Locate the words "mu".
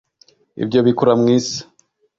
1.21-1.25